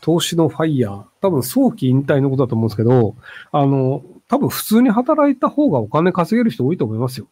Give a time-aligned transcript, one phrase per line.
[0.00, 1.02] 投資のファイヤー。
[1.20, 3.16] 多分早期引退のことだと思うんですけど、
[3.52, 7.26] あの、多分普通に働いた方がお金稼げる人多いと思いますよ。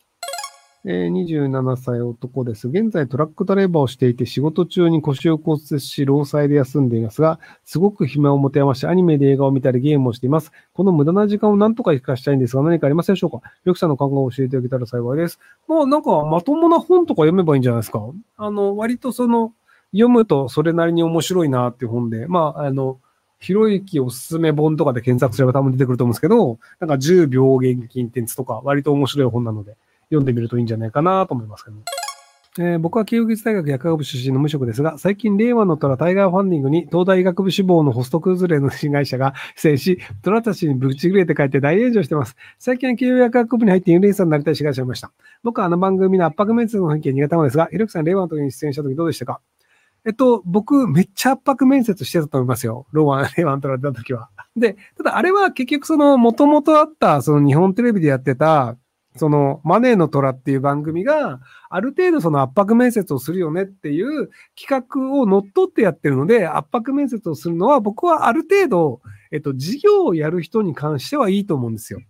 [0.85, 2.69] えー、27歳男です。
[2.69, 10.53] 現在トラックドライバーをしていて仕事中に腰を骨折し、労災で休んでいますが、すごく暇を持て余してアニメで映画を見たりゲームをしています。
[10.73, 13.41] この無駄な時間を何とか活かしたいんですが、何かありませんでしょうか？
[13.65, 15.41] よくさんの考えを教えてあげたら幸いです。
[15.67, 18.01] まあなんかまともな本とか読めばいいんじゃないですか？
[18.37, 19.53] あの、割とその、
[19.93, 23.01] 読むとそれなりに面白いなっていう本で、まあ、あの、
[23.39, 31.77] ひろゆきおすすめ本とかで検索すれば多分出てくると思うんですけど、なんか10秒現金転とか割と面白い本なので、読んでみるといいんじゃないかなと思いますけど、
[32.59, 42.35] えー、僕は慶應義塾大学薬学部出身の無職ですが、最近令和の虎タイガーファンディングに東大医学部志望のホスト崩れの新会社が出演し、虎たちにぶち切れて帰って大炎上してます。
[42.59, 45.13] 最近は慶応薬学部に入ってインフルエンサーになりたい志願者いました。
[45.45, 49.41] 僕はあの番組の圧迫面接の雰囲気が苦手なのですが、ひろきさん令和の時に出演した時どうでしたか？
[50.09, 52.87] えっと、僕、めっちゃ圧迫面接してたと思いますよ。
[52.93, 54.31] ローワン、レワントラ出た時は。
[54.57, 58.79] で、ただあれは結局その、もともとあった、その日本テレビでやってた、
[59.17, 69.01] そのマネーの虎っていう番組がある程度その圧迫面接をするよねっていう企画を乗っ取ってやってるので圧迫面接をするのは僕はある程度、
[69.33, 72.01] えっと、事業をやる人に関してはいいと思うんですよ。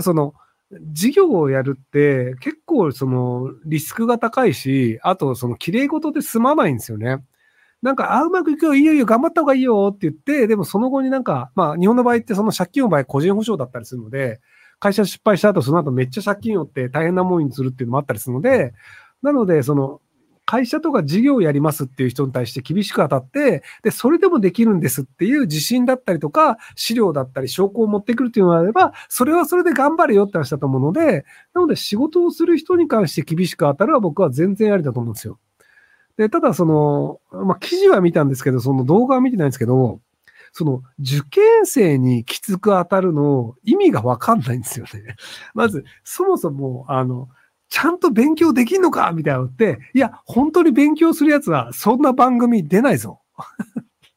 [0.00, 0.34] その
[0.82, 7.18] 事業をやるって結構そのリスクが高いし、あとその綺麗事で済まないんですよね。
[7.80, 14.40] なんか、あ、うまくいくよ、いいよ、いいよ、頑張った方がいいよって言って、でもその後になんか、まあ日本の場合ってその借金の場合個人保証だったりするので、
[14.80, 18.74] 会社失敗した後、その後めっちゃ借金をって大変なものにするっていうのもあったりするので、
[19.22, 20.00] なので、その、
[20.48, 35.38] 会社とか事業をやりますっていう人に対して厳しく当たって、で、それでもできるんですっていう自信だったりとか、資料だったり、証拠を持ってくるっていうのがあれば、それはそれで頑張れよって話だと思うので、なので仕事をする人に関して厳しく当たるは僕は全然ありだと思うんですよ。
[36.16, 40.00] で、ただその、まあ、記事は見たんですけど、その動画は見てないんですけど、
[40.52, 45.16] その受験生にきつく当たるの意味がわかんないんですよね。
[45.52, 47.28] まず、そもそも、あの、
[47.78, 53.20] ちゃんと勉強できんのかみたいなのって、いや、本当に勉強するやつはそんな番組出ないぞ。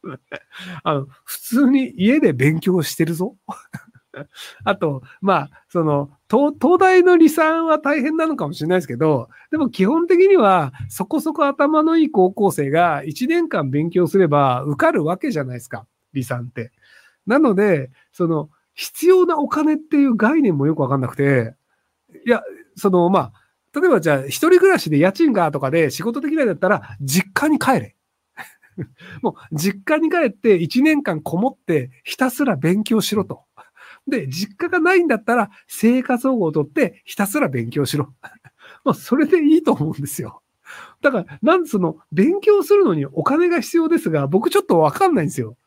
[0.84, 3.36] あの、普通に家で勉強してるぞ。
[4.66, 15.86] あと、まあ、その東、大の離散は大変なのかもしれないですけど、でも基本的にはそこそこ頭のいい高校生が1年間勉強すれば受かるわけじゃないですか。
[16.14, 16.72] 離散って。
[17.28, 21.54] なので、その、必要なお金っていう概念もよくわかんなくて、
[22.26, 22.42] いや、
[22.76, 23.41] その、まあ、
[23.74, 27.96] 例えばじゃあ、一人暮らしで家賃がとかで仕事できないだったら、実家に帰れ。
[29.22, 33.44] もう、実家に帰って1年間こもってひたすら勉強しろと。
[34.08, 38.14] で、実家がないんだったら、生活保護を取ってひたすら勉強しろ。
[38.84, 40.42] まあ、それでいいと思うんですよ。
[41.02, 45.58] だから、なんその、勉強するのにお金が必要ですが、僕ちょっとわかんないんですよ。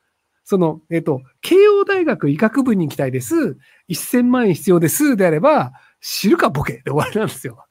[0.45, 3.57] その、えっ、と、慶応大学医学部に行きたいです。
[3.89, 5.17] 1000万円必要です。
[5.17, 7.65] であれば、知るかボケで終わりなんですよ。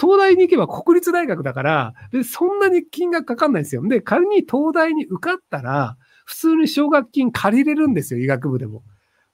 [0.00, 3.86] 東大に行けば国立大学だから、でそんなに金額かかんないんですよ。
[3.86, 8.82] で、仮に東大に受かったら、普通に奨学金借りれるんですよ、医学部でも。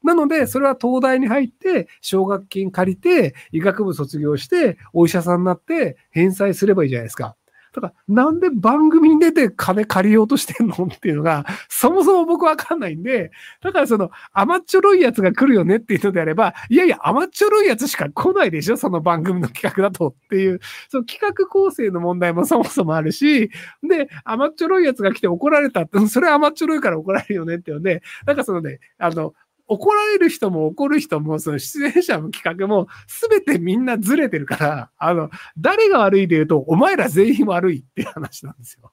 [0.02, 7.36] なので、それは東大に入って、奨学金借りて、医学部卒業して、お医者さんになって、返済すればいいじゃないですか。
[7.80, 13.30] ただ、なんで番組に出て金借りようとしてんのっていうのが、そもそも僕わかんないんで、
[13.62, 23.50] だからその甘っちょろいやつが来るよねっていうのであれば、いやいや、甘っちょろいやつしか来ないでしょその番組の企画だとっていう、その企画構成の問題もそもそもあるし、
[23.82, 29.34] で、甘っちょろいやつが来て怒られたって、それは甘っちょろいから怒られるよねっていうので、なんかそのね、あの、
[29.68, 38.90] 怒られる人も怒る人も、その出演者も企画も、すべてみんなずれてるから、あの、誰が悪いで言うと、お前ら全員悪いっていう話なんですよ。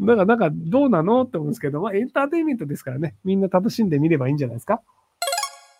[0.00, 4.80] だから、なんか、どうなのって思うんですけど、まあ、エンターテインメントですからね、みんな楽しんでみればいいんじゃないですか。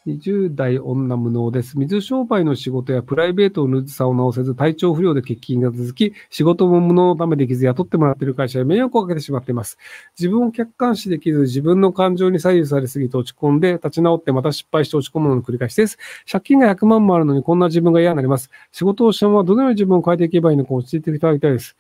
[0.08, 1.78] 20代女無能です。
[1.78, 9.76] 水商売の仕事やプライベートのずさを直せず、体調不良で欠勤が続き、仕事も無能のためできず雇ってもらっている会社へ迷惑をかけてしまっています。
[10.18, 15.98] 自分を客観視できず、自分の感情に左右されすぎて落ち込んで、立ち直ってまた失敗して落ち込むのの繰り返しです。
[16.30, 18.50] 借金が100万もあるのにこんな自分が嫌になります。
[18.72, 21.77] 仕事をしたままどのように自分を変えていけばいいのか教えていただきたいです。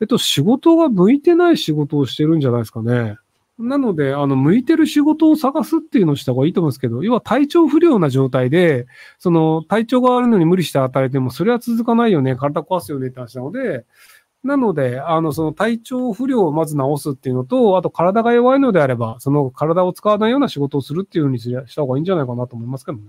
[0.00, 3.16] えっと、仕事が向いてない仕事をしてるんじゃないですかね。
[3.58, 8.86] なので、あの、向いてる仕事を探すっていうのをした方がいいと思うんですけど、要は体調不良な状態で、
[9.18, 13.84] その体調があるのに無理して働いても、それは続かないよね、体壊すよねって話なので、
[14.44, 23.04] なので、あの、その体調不良をまず治すっていうのと、あと体が弱いのであれば、その体を使わないような仕事をするっていうふうにした方がいいんじゃないかなと思いますけどね。